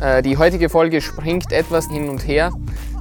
[0.00, 2.52] Äh, die heutige Folge springt etwas hin und her.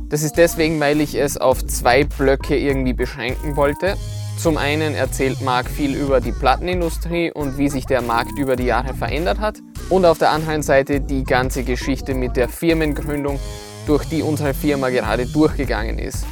[0.10, 3.96] Das ist deswegen, weil ich es auf zwei Blöcke irgendwie beschränken wollte.
[4.38, 8.64] Zum einen erzählt Marc viel über die Plattenindustrie und wie sich der Markt über die
[8.64, 9.58] Jahre verändert hat.
[9.90, 13.40] Und auf der anderen Seite die ganze Geschichte mit der Firmengründung,
[13.86, 16.26] durch die unsere Firma gerade durchgegangen ist.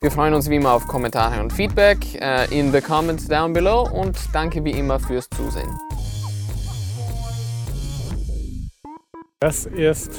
[0.00, 3.86] Wir freuen uns wie immer auf Kommentare und Feedback äh, in the comments down below
[3.92, 5.68] und danke wie immer fürs Zusehen.
[9.42, 10.12] Das ist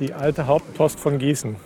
[0.00, 1.56] die alte Hauptpost von Gießen.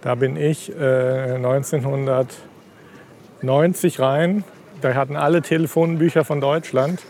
[0.00, 4.44] Da bin ich äh, 1990 rein.
[4.80, 7.02] Da hatten alle Telefonbücher von Deutschland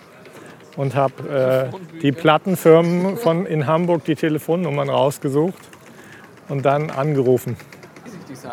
[0.79, 5.61] und habe äh, die Plattenfirmen von in Hamburg die Telefonnummern rausgesucht
[6.49, 7.59] und dann angerufen.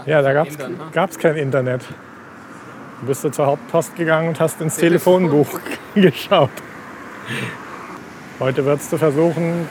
[0.06, 1.82] Ja, da gab es kein Internet.
[3.00, 5.48] Du bist du zur Hauptpost gegangen und hast ins Telefonbuch
[5.96, 6.50] geschaut.
[8.38, 9.70] Heute würdest du versuchen,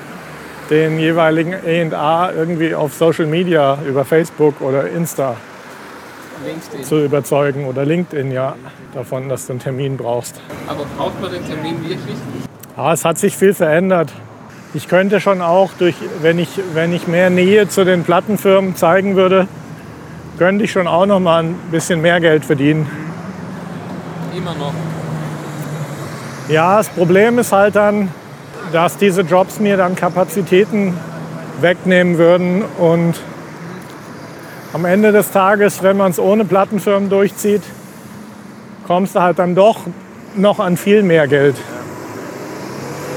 [0.70, 5.36] den jeweiligen A&A irgendwie auf Social Media über Facebook oder Insta
[6.46, 6.82] LinkedIn.
[6.82, 8.54] zu überzeugen oder LinkedIn ja
[8.94, 10.40] davon, dass du einen Termin brauchst.
[10.66, 12.16] Aber braucht man den Termin wirklich?
[12.74, 14.10] Ja, es hat sich viel verändert.
[14.72, 19.14] Ich könnte schon auch durch, wenn ich, wenn ich mehr Nähe zu den Plattenfirmen zeigen
[19.14, 19.46] würde,
[20.38, 22.90] könnte ich schon auch noch mal ein bisschen mehr Geld verdienen.
[24.34, 24.72] Immer noch.
[26.48, 28.08] Ja, das Problem ist halt dann,
[28.74, 30.98] dass diese Jobs mir dann Kapazitäten
[31.60, 33.14] wegnehmen würden und
[34.72, 37.62] am Ende des Tages, wenn man es ohne Plattenfirmen durchzieht,
[38.84, 39.82] kommst du halt dann doch
[40.34, 41.54] noch an viel mehr Geld.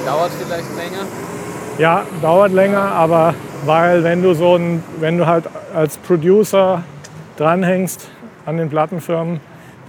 [0.05, 1.07] Dauert vielleicht länger?
[1.79, 3.33] Ja, dauert länger, aber
[3.65, 6.83] weil wenn du so ein, wenn du halt als Producer
[7.37, 8.07] dranhängst
[8.45, 9.39] an den Plattenfirmen,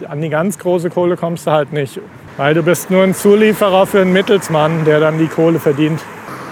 [0.08, 2.00] an die ganz große Kohle kommst du halt nicht.
[2.38, 6.00] Weil du bist nur ein Zulieferer für einen Mittelsmann, der dann die Kohle verdient.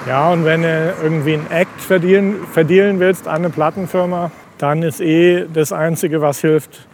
[0.04, 5.00] Ja, und wenn du irgendwie einen Act verdienen, verdienen willst an eine Plattenfirma, dann ist
[5.00, 6.88] eh das Einzige, was hilft,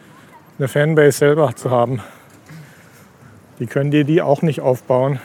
[0.58, 2.00] eine Fanbase selber zu haben.
[3.60, 5.20] Die können dir die auch nicht aufbauen.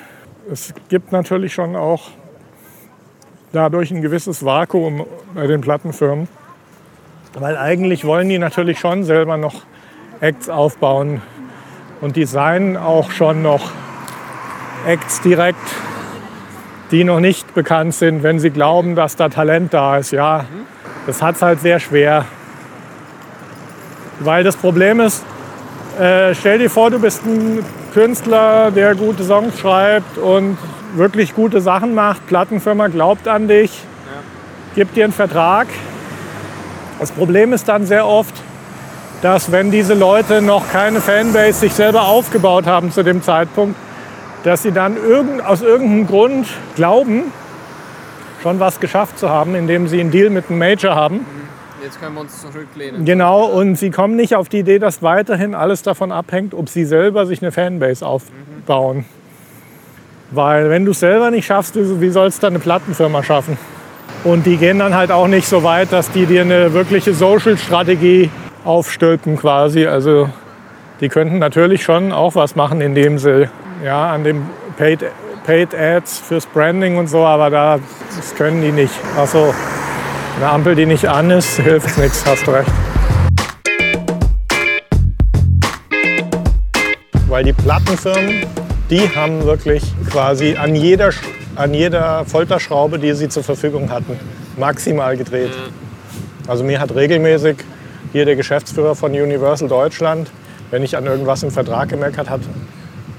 [0.50, 2.12] Es gibt natürlich schon auch
[3.52, 5.06] dadurch ein gewisses Vakuum
[5.36, 6.30] bei den Plattenfirmen.
[7.34, 9.64] Weil eigentlich wollen die natürlich schon selber noch
[10.22, 11.22] Acts aufbauen
[12.02, 13.72] und designen auch schon noch
[14.86, 15.60] Acts direkt,
[16.92, 20.12] die noch nicht bekannt sind, wenn sie glauben, dass da Talent da ist.
[20.12, 20.46] Ja,
[21.06, 22.26] das hat es halt sehr schwer.
[24.20, 25.24] Weil das Problem ist,
[26.00, 27.64] äh, stell dir vor, du bist ein
[27.94, 30.58] Künstler, der gute Songs schreibt und
[30.96, 32.26] wirklich gute Sachen macht.
[32.28, 33.84] Plattenfirma glaubt an dich,
[34.76, 35.68] gibt dir einen Vertrag
[37.00, 38.34] das Problem ist dann sehr oft,
[39.22, 43.76] dass wenn diese Leute noch keine Fanbase sich selber aufgebaut haben zu dem Zeitpunkt,
[44.44, 47.32] dass sie dann irgend, aus irgendeinem Grund glauben,
[48.44, 51.26] schon was geschafft zu haben, indem sie einen Deal mit einem Major haben.
[51.84, 53.06] Jetzt können wir uns zurücklehnen.
[53.06, 56.86] Genau, und sie kommen nicht auf die Idee, dass weiterhin alles davon abhängt, ob sie
[56.86, 58.98] selber sich eine Fanbase aufbauen.
[58.98, 59.06] Mhm.
[60.32, 63.58] Weil wenn du es selber nicht schaffst, wie sollst du eine Plattenfirma schaffen?
[64.24, 68.30] Und die gehen dann halt auch nicht so weit, dass die dir eine wirkliche Social-Strategie
[68.68, 69.88] aufstülpen quasi.
[69.88, 70.30] Also
[71.00, 73.50] die könnten natürlich schon auch was machen, indem sie
[73.84, 74.46] ja, an dem
[74.78, 75.06] Paid,
[75.46, 77.80] Paid Ads fürs Branding und so, aber da,
[78.16, 78.94] das können die nicht.
[79.18, 79.54] Also
[80.38, 82.72] eine Ampel, die nicht an ist, hilft nichts, hast du recht.
[87.28, 88.46] Weil die Plattenfirmen,
[88.90, 91.12] die haben wirklich quasi an jeder
[91.58, 94.20] an jeder Folterschraube, die sie zur Verfügung hatten,
[94.58, 95.50] maximal gedreht.
[96.48, 97.58] Also mir hat regelmäßig
[98.12, 100.30] hier der Geschäftsführer von Universal Deutschland,
[100.72, 102.42] wenn ich an irgendwas im Vertrag gemeckert hat,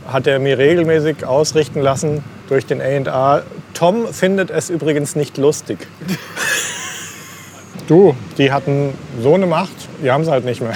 [0.06, 3.43] hat er mir regelmäßig ausrichten lassen durch den A&A.
[3.75, 5.87] Tom findet es übrigens nicht lustig.
[7.88, 10.75] du, die hatten so eine Macht, die haben sie halt nicht mehr.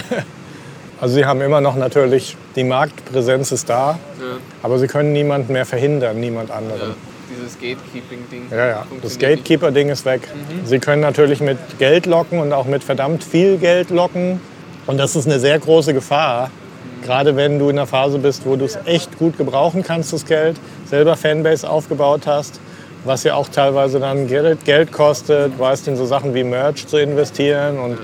[1.00, 4.36] Also sie haben immer noch natürlich, die Marktpräsenz ist da, ja.
[4.62, 6.90] aber sie können niemanden mehr verhindern, niemand anderen.
[6.90, 6.94] Ja
[7.42, 8.46] dieses Gatekeeping-Ding.
[8.50, 8.86] Ja, ja.
[9.02, 10.22] Das Gatekeeper-Ding ist weg.
[10.32, 10.66] Mhm.
[10.66, 14.40] Sie können natürlich mit Geld locken und auch mit verdammt viel Geld locken.
[14.86, 16.48] Und das ist eine sehr große Gefahr.
[16.48, 17.04] Mhm.
[17.04, 20.24] Gerade wenn du in einer Phase bist, wo du es echt gut gebrauchen kannst, das
[20.24, 20.56] Geld,
[20.86, 22.60] selber Fanbase aufgebaut hast,
[23.04, 26.98] was ja auch teilweise dann Geld, Geld kostet, weißt in so Sachen wie Merch zu
[26.98, 27.98] investieren und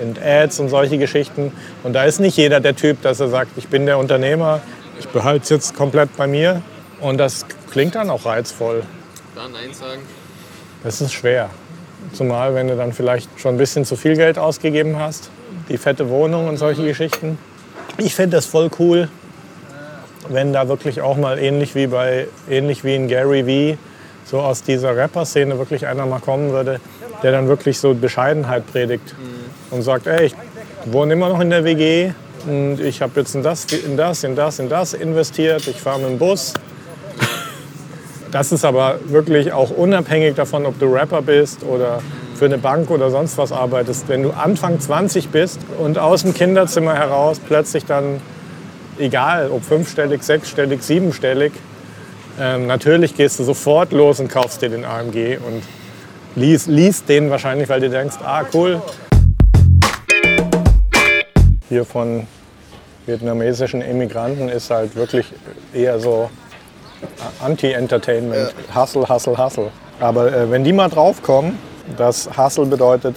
[0.00, 1.52] in Ads und solche Geschichten.
[1.84, 4.60] Und da ist nicht jeder der Typ, dass er sagt, ich bin der Unternehmer,
[4.98, 6.62] ich behalte es jetzt komplett bei mir.
[7.00, 8.82] Und das klingt dann auch reizvoll.
[9.34, 10.02] Da Nein sagen?
[10.82, 11.50] Das ist schwer.
[12.12, 15.30] Zumal, wenn du dann vielleicht schon ein bisschen zu viel Geld ausgegeben hast.
[15.68, 17.38] Die fette Wohnung und solche Geschichten.
[17.98, 19.08] Ich finde das voll cool,
[20.28, 23.78] wenn da wirklich auch mal ähnlich wie bei ähnlich wie in Gary Vee
[24.24, 26.80] so aus dieser Rapper-Szene wirklich einer mal kommen würde,
[27.22, 29.14] der dann wirklich so Bescheidenheit predigt
[29.70, 30.34] und sagt, ey, ich
[30.86, 32.12] wohne immer noch in der WG
[32.46, 36.00] und ich habe jetzt in das, in das, in das, in das investiert, ich fahre
[36.00, 36.54] mit dem Bus.
[38.30, 42.00] Das ist aber wirklich auch unabhängig davon, ob du Rapper bist oder
[42.36, 44.08] für eine Bank oder sonst was arbeitest.
[44.08, 48.20] Wenn du Anfang 20 bist und aus dem Kinderzimmer heraus plötzlich dann,
[48.98, 51.52] egal ob fünfstellig, sechsstellig, siebenstellig,
[52.40, 55.62] ähm, natürlich gehst du sofort los und kaufst dir den AMG und
[56.36, 58.80] liest, liest den wahrscheinlich, weil du denkst, ah cool.
[61.68, 62.28] Hier von
[63.06, 65.26] vietnamesischen Immigranten ist halt wirklich
[65.74, 66.30] eher so
[67.42, 68.54] Anti-Entertainment.
[68.74, 69.70] Hustle, hustle, hustle.
[70.00, 71.58] Aber äh, wenn die mal draufkommen,
[71.96, 73.16] dass Hustle bedeutet,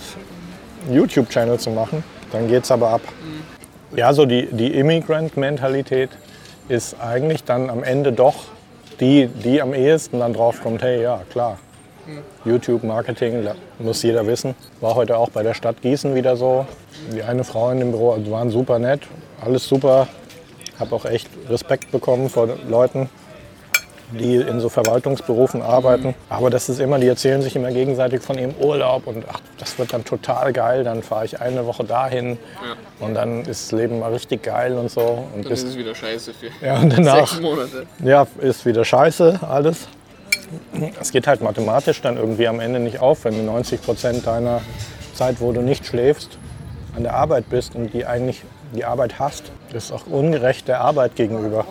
[0.91, 3.01] YouTube-Channel zu machen, dann geht's aber ab.
[3.95, 6.09] Ja, so die, die Immigrant-Mentalität
[6.67, 8.35] ist eigentlich dann am Ende doch
[8.99, 11.57] die, die am ehesten dann draufkommt, hey, ja, klar.
[12.43, 13.47] YouTube, Marketing,
[13.79, 14.55] muss jeder wissen.
[14.81, 16.65] War heute auch bei der Stadt Gießen wieder so.
[17.13, 19.01] Die eine Frau in dem Büro, die waren super nett,
[19.39, 20.07] alles super.
[20.79, 23.09] Habe auch echt Respekt bekommen vor Leuten,
[24.19, 26.13] die in so Verwaltungsberufen arbeiten.
[26.29, 29.77] Aber das ist immer, die erzählen sich immer gegenseitig von ihrem Urlaub und ach, das
[29.79, 30.83] wird dann total geil.
[30.83, 32.37] Dann fahre ich eine Woche dahin
[32.99, 33.05] Ja.
[33.05, 35.01] und dann ist das Leben mal richtig geil und so.
[35.33, 37.85] Und Dann bis- ist es wieder scheiße für ja, danach sechs Monate.
[38.03, 39.87] ja, ist wieder scheiße alles.
[41.01, 44.61] Es geht halt mathematisch dann irgendwie am Ende nicht auf, wenn du 90 Prozent deiner
[45.13, 46.37] Zeit, wo du nicht schläfst,
[46.95, 48.43] an der Arbeit bist und die eigentlich
[48.75, 49.51] die Arbeit hast.
[49.71, 51.65] Das ist auch ungerecht der Arbeit gegenüber.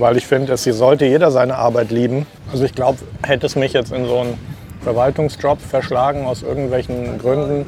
[0.00, 2.26] Weil ich finde, es sollte jeder seine Arbeit lieben.
[2.50, 4.38] Also ich glaube, hätte es mich jetzt in so einen
[4.82, 7.66] Verwaltungsjob verschlagen aus irgendwelchen Gründen,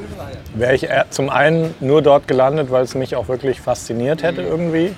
[0.55, 4.41] wäre ich eher zum einen nur dort gelandet, weil es mich auch wirklich fasziniert hätte
[4.41, 4.95] irgendwie.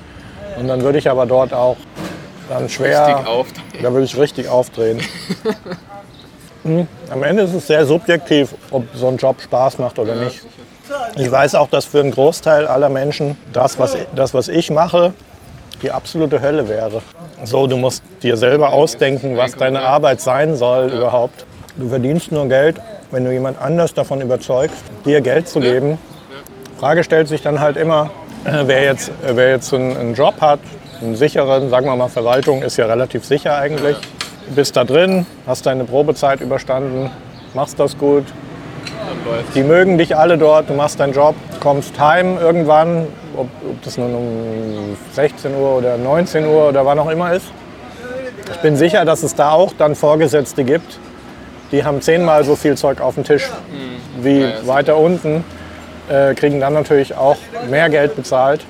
[0.57, 1.77] Und dann würde ich aber dort auch
[2.49, 3.25] dann schwer,
[3.83, 5.01] da würde ich richtig aufdrehen.
[6.63, 10.41] Hm, Am Ende ist es sehr subjektiv, ob so ein Job Spaß macht oder nicht.
[11.15, 15.13] Ich weiß auch, dass für einen Großteil aller Menschen das, was, das, was ich mache,
[15.83, 17.03] die absolute Hölle wäre.
[17.45, 21.45] So, du musst dir selber ausdenken, was deine Arbeit sein soll überhaupt.
[21.77, 22.77] Du verdienst nur Geld,
[23.11, 25.99] wenn du jemand anders davon überzeugst, dir Geld zu geben.
[26.79, 28.11] Frage stellt sich dann halt immer,
[28.45, 30.61] äh, wer jetzt, äh, wer jetzt einen, Job hat,
[31.01, 33.97] einen sicheren, sagen wir mal, Verwaltung ist ja relativ sicher eigentlich.
[34.55, 37.11] Bist da drin, hast deine Probezeit überstanden,
[37.55, 38.25] machst das gut,
[39.25, 43.07] läuft die mögen dich alle dort, du machst deinen Job, kommst heim irgendwann,
[43.37, 47.47] ob, ob das nun um 16 Uhr oder 19 Uhr oder wann auch immer ist.
[48.51, 50.99] Ich bin sicher, dass es da auch dann Vorgesetzte gibt,
[51.73, 53.51] die haben zehnmal so viel Zeug auf dem Tisch
[54.21, 55.45] wie Ja, ja, weiter unten,
[56.09, 57.37] äh, kriegen dann natürlich auch
[57.69, 58.65] mehr Geld bezahlt.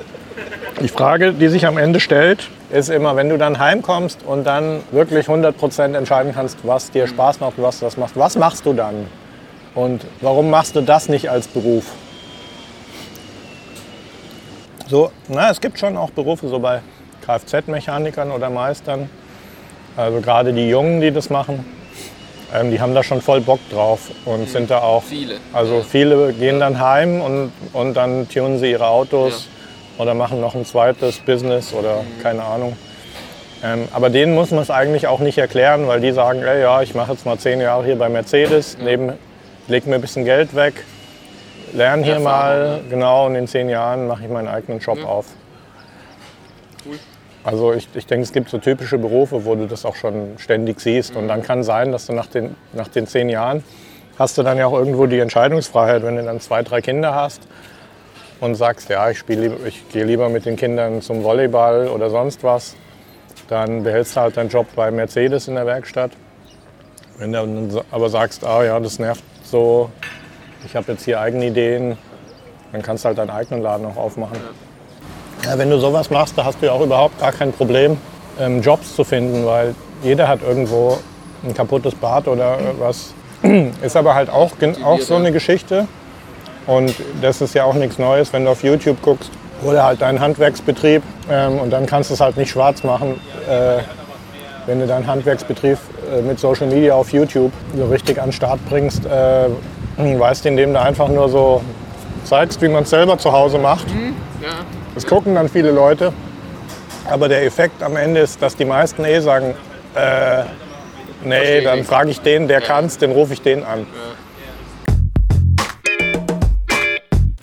[0.80, 4.80] Die Frage, die sich am Ende stellt, ist immer, wenn du dann heimkommst und dann
[4.90, 8.66] wirklich 100% entscheiden kannst, was dir Spaß macht und was du das machst, was machst
[8.66, 9.06] du dann?
[9.74, 11.84] Und warum machst du das nicht als Beruf?
[14.88, 16.80] So, na, es gibt schon auch Berufe, so bei
[17.24, 19.08] Kfz-Mechanikern oder Meistern.
[19.96, 21.64] Also gerade die Jungen, die das machen,
[22.52, 25.02] ähm, die haben da schon voll Bock drauf und sind da auch.
[25.02, 25.36] viele.
[25.52, 29.48] Also viele gehen dann heim und, und dann tunen sie ihre Autos
[29.98, 32.76] oder machen noch ein zweites Business oder keine Ahnung.
[33.62, 36.82] Ähm, aber denen muss man es eigentlich auch nicht erklären, weil die sagen, ey, ja,
[36.82, 39.14] ich mache jetzt mal zehn Jahre hier bei Mercedes, neben,
[39.68, 40.84] leg mir ein bisschen Geld weg,
[41.72, 45.04] lerne hier Erfahrung, mal, genau, und in zehn Jahren mache ich meinen eigenen Job Ja.
[45.06, 45.26] auf.
[46.86, 46.98] Cool.
[47.44, 50.80] Also ich, ich denke, es gibt so typische Berufe, wo du das auch schon ständig
[50.80, 51.14] siehst.
[51.14, 53.62] Und dann kann sein, dass du nach den, nach den zehn Jahren
[54.18, 57.42] hast du dann ja auch irgendwo die Entscheidungsfreiheit, wenn du dann zwei, drei Kinder hast
[58.40, 62.42] und sagst, ja, ich, spiel ich gehe lieber mit den Kindern zum Volleyball oder sonst
[62.44, 62.76] was,
[63.48, 66.12] dann behältst du halt deinen Job bei Mercedes in der Werkstatt.
[67.18, 69.22] Wenn du aber sagst, ah ja, das nervt
[69.54, 69.88] so,
[70.66, 71.96] ich habe jetzt hier eigene Ideen,
[72.72, 74.36] dann kannst du halt deinen eigenen Laden auch aufmachen.
[75.44, 77.96] Ja, wenn du sowas machst, da hast du ja auch überhaupt gar kein Problem,
[78.40, 80.98] ähm, Jobs zu finden, weil jeder hat irgendwo
[81.44, 83.14] ein kaputtes Bad oder was.
[83.82, 84.50] Ist aber halt auch,
[84.82, 85.86] auch so eine Geschichte.
[86.66, 86.92] Und
[87.22, 89.30] das ist ja auch nichts Neues, wenn du auf YouTube guckst
[89.62, 93.82] oder halt deinen Handwerksbetrieb ähm, und dann kannst du es halt nicht schwarz machen, äh,
[94.66, 95.78] wenn du deinen Handwerksbetrieb
[96.12, 99.48] äh, mit Social Media auf YouTube so richtig an den Start bringst, äh,
[99.96, 101.62] weißt, indem du einfach nur so
[102.24, 103.86] zeigst, wie man es selber zu Hause macht.
[104.42, 106.12] Ja, Das gucken dann viele Leute.
[107.08, 109.54] Aber der Effekt am Ende ist, dass die meisten eh sagen,
[109.94, 110.44] äh,
[111.22, 113.86] nee, dann frage ich den, der kann's, den rufe ich den an.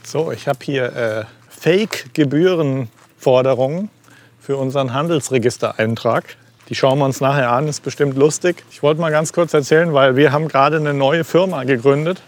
[0.04, 3.90] So, ich habe hier äh, Fake-Gebührenforderungen
[4.40, 6.38] für unseren Handelsregistereintrag.
[6.72, 8.63] Die schauen wir uns nachher an, ist bestimmt lustig.
[8.72, 12.22] Ich wollte mal ganz kurz erzählen, weil wir haben gerade eine neue Firma gegründet.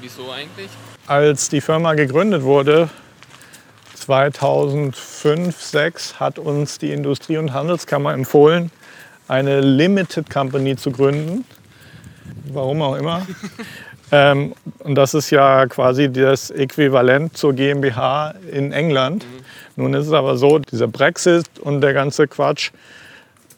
[0.00, 0.70] Wieso eigentlich?
[1.06, 2.88] Als die Firma gegründet wurde,
[3.96, 8.70] 2005, 2006, hat uns die Industrie- und Handelskammer empfohlen,
[9.28, 11.44] eine Limited Company zu gründen.
[12.50, 13.26] Warum auch immer.
[14.10, 19.26] ähm, und das ist ja quasi das Äquivalent zur GmbH in England.
[19.26, 19.82] Mhm.
[19.82, 22.70] Nun ist es aber so, dieser Brexit und der ganze Quatsch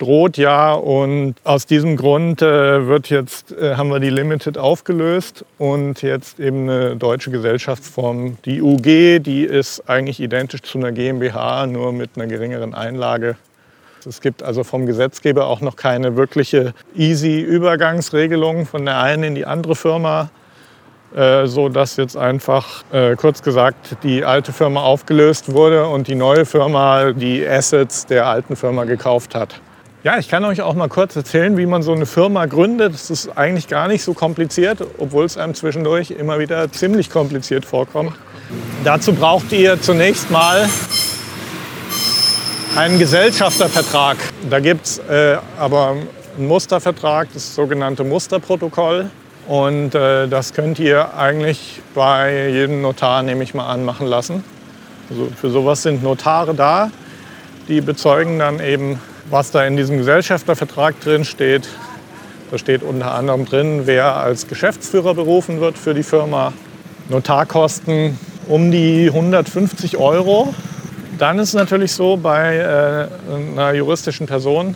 [0.01, 5.45] droht ja und aus diesem Grund äh, wird jetzt, äh, haben wir die Limited aufgelöst
[5.59, 8.39] und jetzt eben eine deutsche Gesellschaftsform.
[8.45, 13.37] Die UG, die ist eigentlich identisch zu einer GmbH, nur mit einer geringeren Einlage.
[14.07, 19.35] Es gibt also vom Gesetzgeber auch noch keine wirkliche easy Übergangsregelung von der einen in
[19.35, 20.31] die andere Firma,
[21.15, 26.15] äh, so dass jetzt einfach äh, kurz gesagt die alte Firma aufgelöst wurde und die
[26.15, 29.61] neue Firma die Assets der alten Firma gekauft hat.
[30.03, 32.95] Ja, ich kann euch auch mal kurz erzählen, wie man so eine Firma gründet.
[32.95, 37.67] Das ist eigentlich gar nicht so kompliziert, obwohl es einem zwischendurch immer wieder ziemlich kompliziert
[37.67, 38.15] vorkommt.
[38.83, 40.67] Dazu braucht ihr zunächst mal
[42.77, 44.17] einen Gesellschaftervertrag.
[44.49, 45.97] Da gibt es äh, aber
[46.39, 49.11] einen Mustervertrag, das sogenannte Musterprotokoll.
[49.49, 54.45] Und äh, das könnt ihr eigentlich bei jedem Notar, nehme ich mal an, machen lassen.
[55.11, 56.91] Also für sowas sind Notare da.
[57.69, 58.99] Die bezeugen dann eben
[59.31, 61.69] was da in diesem Gesellschaftervertrag drin steht.
[62.51, 66.53] Da steht unter anderem drin, wer als Geschäftsführer berufen wird für die Firma.
[67.09, 68.19] Notarkosten
[68.49, 70.53] um die 150 Euro.
[71.19, 74.75] Dann ist es natürlich so bei äh, einer juristischen Person,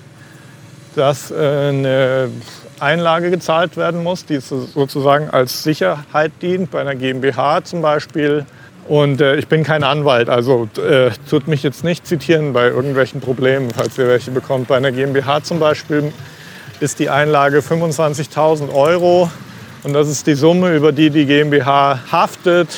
[0.95, 2.31] dass äh, eine
[2.79, 6.71] Einlage gezahlt werden muss, die sozusagen als Sicherheit dient.
[6.71, 8.47] Bei einer GmbH zum Beispiel
[8.89, 13.21] und äh, ich bin kein Anwalt, also äh, tut mich jetzt nicht zitieren bei irgendwelchen
[13.21, 14.69] Problemen, falls ihr welche bekommt.
[14.69, 16.13] Bei einer GmbH zum Beispiel
[16.81, 19.31] ist die Einlage 25.000 Euro
[19.85, 22.69] und das ist die Summe, über die die GmbH haftet,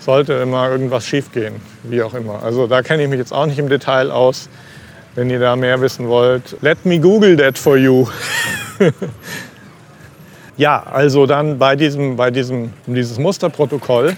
[0.00, 2.42] sollte immer irgendwas schiefgehen, wie auch immer.
[2.42, 4.48] Also da kenne ich mich jetzt auch nicht im Detail aus.
[5.14, 8.06] Wenn ihr da mehr wissen wollt, let me google that for you.
[10.56, 14.16] ja, also dann bei diesem, bei diesem dieses Musterprotokoll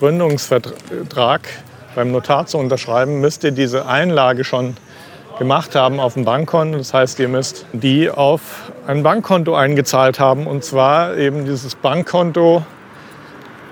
[0.00, 1.42] Gründungsvertrag
[1.94, 4.76] beim Notar zu unterschreiben, müsst ihr diese Einlage schon
[5.38, 6.78] gemacht haben auf dem Bankkonto.
[6.78, 12.64] Das heißt, ihr müsst die auf ein Bankkonto eingezahlt haben und zwar eben dieses Bankkonto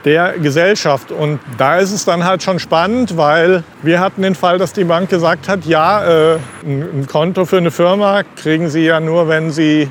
[0.05, 1.11] der Gesellschaft.
[1.11, 4.85] Und da ist es dann halt schon spannend, weil wir hatten den Fall, dass die
[4.85, 9.51] Bank gesagt hat, ja, äh, ein Konto für eine Firma kriegen Sie ja nur, wenn
[9.51, 9.91] Sie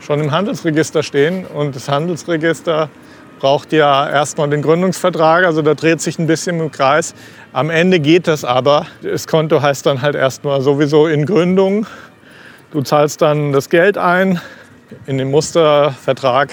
[0.00, 1.44] schon im Handelsregister stehen.
[1.46, 2.88] Und das Handelsregister
[3.38, 7.14] braucht ja erstmal den Gründungsvertrag, also da dreht sich ein bisschen im Kreis.
[7.52, 8.86] Am Ende geht das aber.
[9.02, 11.86] Das Konto heißt dann halt erstmal sowieso in Gründung.
[12.72, 14.40] Du zahlst dann das Geld ein.
[15.06, 16.50] In dem Mustervertrag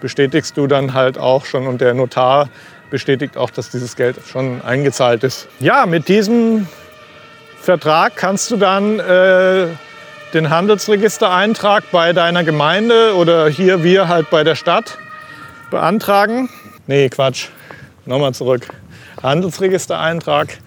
[0.00, 2.48] bestätigst du dann halt auch schon und der Notar
[2.90, 5.48] bestätigt auch, dass dieses Geld schon eingezahlt ist.
[5.60, 6.68] Ja, mit diesem
[7.60, 9.66] Vertrag kannst du dann äh,
[10.34, 14.98] den Handelsregistereintrag bei deiner Gemeinde oder hier wir halt bei der Stadt
[15.70, 16.48] beantragen.
[16.86, 17.48] Nee, Quatsch.
[18.04, 18.68] Nochmal zurück.
[19.22, 20.58] Handelsregistereintrag,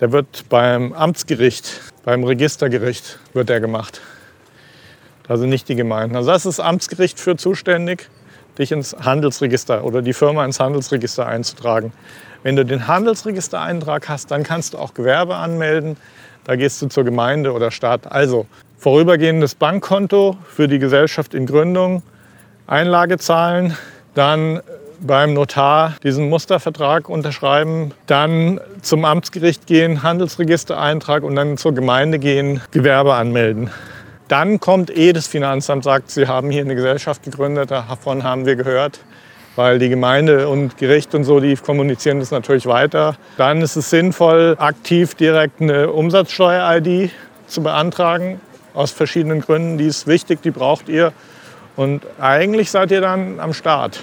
[0.00, 4.00] der wird beim Amtsgericht, beim Registergericht wird der gemacht.
[5.28, 6.16] Da sind nicht die Gemeinden.
[6.16, 8.08] Also das ist das Amtsgericht für zuständig,
[8.58, 11.92] dich ins Handelsregister oder die Firma ins Handelsregister einzutragen.
[12.42, 15.96] Wenn du den Handelsregistereintrag hast, dann kannst du auch Gewerbe anmelden.
[16.44, 18.10] Da gehst du zur Gemeinde oder Stadt.
[18.10, 18.46] Also
[18.78, 22.02] vorübergehendes Bankkonto für die Gesellschaft in Gründung,
[22.66, 23.76] Einlage zahlen,
[24.14, 24.60] dann
[25.00, 32.60] beim Notar diesen Mustervertrag unterschreiben, dann zum Amtsgericht gehen, Handelsregistereintrag und dann zur Gemeinde gehen,
[32.70, 33.70] Gewerbe anmelden.
[34.28, 38.56] Dann kommt eh das Finanzamt, sagt, Sie haben hier eine Gesellschaft gegründet, davon haben wir
[38.56, 39.00] gehört,
[39.56, 43.16] weil die Gemeinde und Gericht und so, die kommunizieren das natürlich weiter.
[43.36, 47.10] Dann ist es sinnvoll, aktiv direkt eine Umsatzsteuer-ID
[47.46, 48.40] zu beantragen,
[48.72, 49.76] aus verschiedenen Gründen.
[49.76, 51.12] Die ist wichtig, die braucht ihr.
[51.76, 54.02] Und eigentlich seid ihr dann am Start.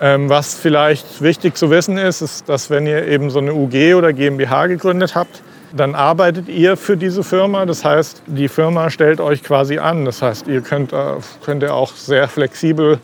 [0.00, 3.94] Ähm, was vielleicht wichtig zu wissen ist, ist, dass wenn ihr eben so eine UG
[3.94, 7.66] oder GmbH gegründet habt, dann arbeitet ihr für diese Firma.
[7.66, 10.04] Das heißt, die Firma stellt euch quasi an.
[10.04, 12.98] Das heißt, ihr könnt, äh, könnt ihr auch sehr flexibel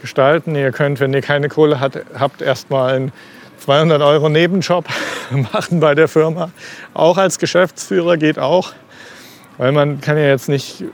[0.00, 0.56] gestalten.
[0.56, 3.12] Ihr könnt, wenn ihr keine Kohle hat, habt, erstmal einen
[3.60, 4.84] 200 Euro Nebenjob
[5.52, 6.50] machen bei der Firma.
[6.92, 8.72] Auch als Geschäftsführer geht auch.
[9.58, 10.84] Weil man kann ja jetzt nicht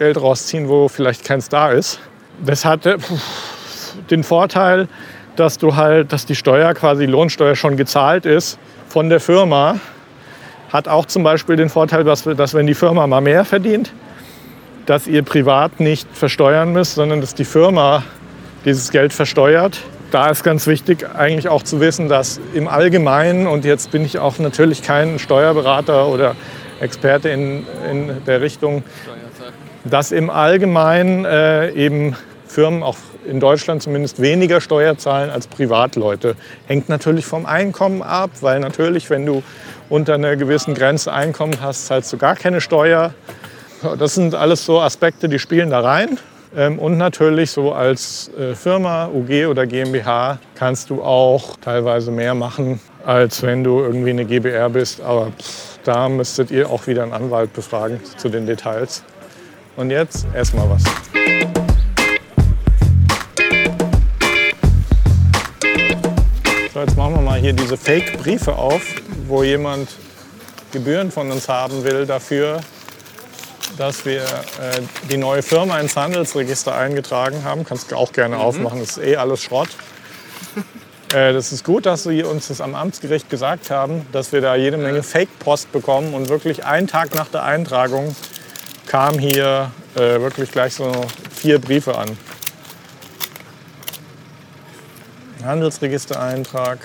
[0.00, 2.00] Geld rausziehen, wo vielleicht keins da ist.
[2.42, 2.96] Das hatte
[4.08, 4.88] den Vorteil,
[5.36, 9.78] dass du halt, dass die Steuer quasi Lohnsteuer schon gezahlt ist von der Firma.
[10.72, 13.92] Hat auch zum Beispiel den Vorteil, dass, dass wenn die Firma mal mehr verdient,
[14.86, 18.02] dass ihr privat nicht versteuern müsst, sondern dass die Firma
[18.64, 19.82] dieses Geld versteuert.
[20.12, 24.18] Da ist ganz wichtig eigentlich auch zu wissen, dass im Allgemeinen, und jetzt bin ich
[24.18, 26.36] auch natürlich kein Steuerberater oder
[26.80, 28.82] Experte in, in der Richtung,
[29.84, 32.96] dass im Allgemeinen äh, eben Firmen auch
[33.26, 36.36] in Deutschland zumindest weniger Steuer zahlen als Privatleute.
[36.66, 39.42] Hängt natürlich vom Einkommen ab, weil natürlich, wenn du
[39.88, 43.14] unter einer gewissen Grenze Einkommen hast, zahlst du gar keine Steuer.
[43.98, 46.18] Das sind alles so Aspekte, die spielen da rein.
[46.56, 52.34] Ähm, und natürlich so als äh, Firma, UG oder GmbH kannst du auch teilweise mehr
[52.34, 55.00] machen, als wenn du irgendwie eine GBR bist.
[55.00, 55.32] Aber
[55.84, 59.04] da müsstet ihr auch wieder einen Anwalt befragen zu den Details.
[59.80, 60.82] Und jetzt erstmal was.
[66.74, 68.82] So, jetzt machen wir mal hier diese Fake-Briefe auf,
[69.26, 69.88] wo jemand
[70.70, 72.60] Gebühren von uns haben will dafür,
[73.78, 77.64] dass wir äh, die neue Firma ins Handelsregister eingetragen haben.
[77.64, 78.42] Kannst du auch gerne mhm.
[78.42, 79.70] aufmachen, das ist eh alles Schrott.
[81.14, 84.56] äh, das ist gut, dass Sie uns das am Amtsgericht gesagt haben, dass wir da
[84.56, 88.14] jede Menge Fake-Post bekommen und wirklich einen Tag nach der Eintragung
[88.90, 90.90] kam hier äh, wirklich gleich so
[91.32, 92.18] vier Briefe an.
[95.44, 96.80] Handelsregistereintrag.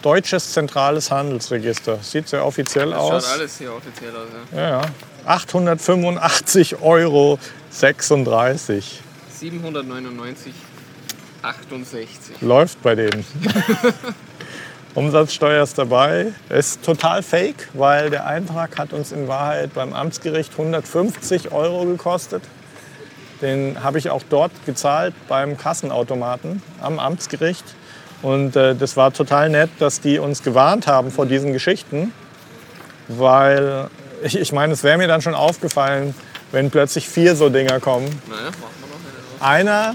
[0.00, 1.98] Deutsches zentrales Handelsregister.
[2.00, 3.24] Sieht sehr offiziell das aus.
[3.24, 4.58] Schaut alles hier offiziell aus, ja.
[4.58, 4.82] Ja, ja.
[5.26, 7.38] 885 Euro
[7.68, 9.02] 36.
[9.38, 10.54] 799,
[11.42, 12.40] 68.
[12.40, 13.26] Läuft bei denen.
[14.96, 16.32] Umsatzsteuer ist dabei.
[16.48, 22.42] Ist total fake, weil der Eintrag hat uns in Wahrheit beim Amtsgericht 150 Euro gekostet.
[23.42, 27.64] Den habe ich auch dort gezahlt beim Kassenautomaten am Amtsgericht.
[28.22, 32.14] Und äh, das war total nett, dass die uns gewarnt haben vor diesen Geschichten,
[33.08, 33.90] weil
[34.22, 36.14] ich, ich meine, es wäre mir dann schon aufgefallen,
[36.52, 38.06] wenn plötzlich vier so Dinger kommen.
[38.30, 39.70] Naja, machen wir noch eine.
[39.70, 39.94] Einer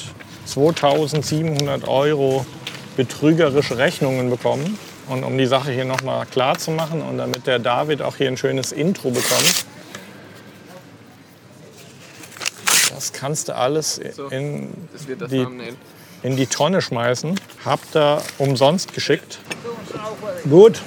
[0.52, 2.44] 2700 Euro
[2.96, 4.78] betrügerische Rechnungen bekommen.
[5.08, 8.28] Und um die Sache hier nochmal klar zu machen und damit der David auch hier
[8.28, 9.66] ein schönes Intro bekommt,
[12.90, 13.98] das kannst du alles
[14.30, 14.68] in,
[15.30, 15.46] die,
[16.22, 17.38] in die Tonne schmeißen.
[17.64, 19.40] Habt ihr umsonst geschickt.
[20.48, 20.80] Gut,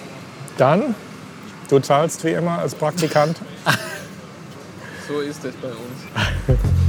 [0.58, 0.96] dann,
[1.70, 3.38] du zahlst wie immer als Praktikant.
[5.08, 6.60] So ist es bei uns.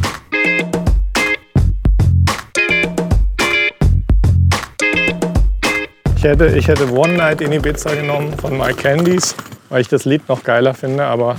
[6.26, 9.34] hätte, ich hätte One Night in Ibiza genommen von My Candies,
[9.68, 11.04] weil ich das Lied noch geiler finde.
[11.04, 11.36] Aber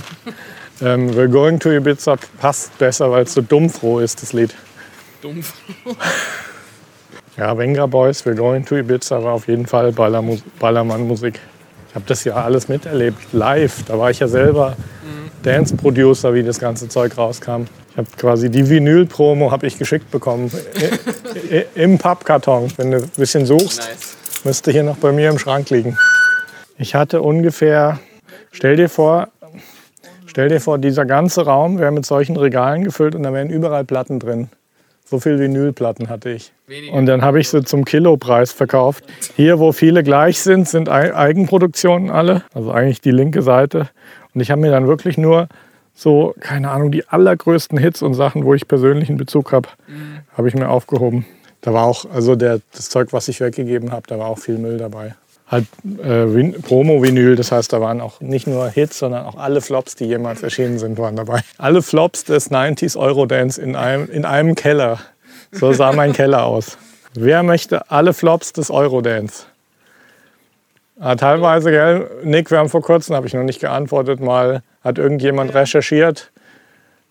[0.80, 4.54] ähm, We're Going to Ibiza passt besser, weil es so dummfroh ist, das Lied.
[5.20, 5.96] Dummfroh?
[7.36, 11.38] Ja, Venga Boys, We're Going to Ibiza war auf jeden Fall Ballermann-Musik.
[11.88, 13.84] Ich habe das ja alles miterlebt, live.
[13.86, 14.70] Da war ich ja selber
[15.02, 15.30] mhm.
[15.42, 17.66] Dance-Producer, wie das ganze Zeug rauskam.
[17.92, 20.50] Ich habe quasi die Vinyl-Promo ich geschickt bekommen
[21.74, 22.72] im Pappkarton.
[22.76, 24.16] Wenn du ein bisschen suchst, nice.
[24.44, 25.98] Müsste hier noch bei mir im Schrank liegen.
[26.78, 27.98] Ich hatte ungefähr,
[28.52, 29.28] stell dir vor,
[30.26, 33.84] stell dir vor, dieser ganze Raum wäre mit solchen Regalen gefüllt und da wären überall
[33.84, 34.48] Platten drin.
[35.04, 36.52] So viel Vinylplatten hatte ich.
[36.92, 39.04] Und dann habe ich sie zum Kilopreis verkauft.
[39.36, 42.42] Hier, wo viele gleich sind, sind Eigenproduktionen alle.
[42.52, 43.88] Also eigentlich die linke Seite.
[44.34, 45.48] Und ich habe mir dann wirklich nur
[45.94, 50.18] so, keine Ahnung, die allergrößten Hits und Sachen, wo ich persönlichen Bezug habe, mhm.
[50.36, 51.24] habe ich mir aufgehoben.
[51.60, 54.58] Da war auch, also der, das Zeug, was ich weggegeben habe, da war auch viel
[54.58, 55.14] Müll dabei.
[55.50, 55.66] Halt
[56.02, 56.26] äh,
[56.60, 60.42] Promo-Vinyl, das heißt, da waren auch nicht nur Hits, sondern auch alle Flops, die jemals
[60.42, 61.40] erschienen sind, waren dabei.
[61.56, 64.98] Alle Flops des 90s Eurodance in einem, in einem Keller.
[65.52, 66.76] So sah mein Keller aus.
[67.14, 69.46] Wer möchte alle Flops des Eurodance?
[71.00, 72.10] Ah, teilweise, gell?
[72.24, 76.30] Nick, wir haben vor kurzem, habe ich noch nicht geantwortet, mal hat irgendjemand recherchiert.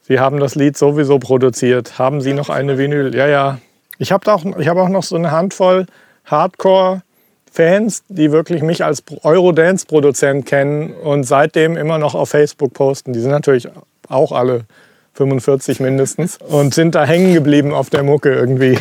[0.01, 1.97] Sie haben das Lied sowieso produziert.
[1.97, 3.15] Haben Sie noch eine Vinyl?
[3.15, 3.59] Ja, ja.
[3.97, 5.85] Ich habe auch, hab auch noch so eine Handvoll
[6.25, 13.13] Hardcore-Fans, die wirklich mich als Eurodance-Produzent kennen und seitdem immer noch auf Facebook posten.
[13.13, 13.67] Die sind natürlich
[14.09, 14.65] auch alle
[15.13, 18.77] 45 mindestens und sind da hängen geblieben auf der Mucke irgendwie.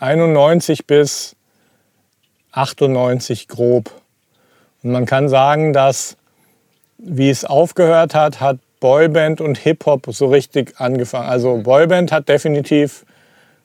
[0.00, 1.36] 91 bis
[2.50, 3.90] 98 grob.
[4.82, 6.16] Und man kann sagen, dass,
[6.98, 11.28] wie es aufgehört hat, hat Boyband und Hip-Hop so richtig angefangen.
[11.28, 13.04] Also Boyband hat definitiv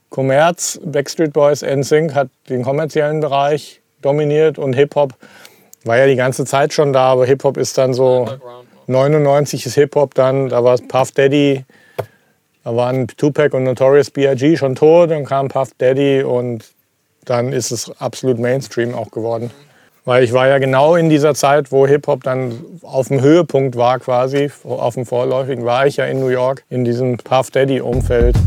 [0.10, 5.14] Kommerz, Backstreet Boys, NSYNC hat den kommerziellen Bereich dominiert und Hip-Hop
[5.84, 8.28] war ja die ganze Zeit schon da, aber Hip-Hop ist dann so
[8.88, 11.66] 99 ist Hip-Hop dann, da war Puff Daddy,
[12.64, 14.58] da waren Tupac und Notorious B.I.G.
[14.58, 16.66] schon tot, dann kam Puff Daddy und
[17.26, 19.52] dann ist es absolut Mainstream auch geworden.
[20.06, 24.00] Weil ich war ja genau in dieser Zeit, wo Hip-Hop dann auf dem Höhepunkt war
[24.00, 28.38] quasi, auf dem Vorläufigen, war ich ja in New York, in diesem Puff Daddy-Umfeld.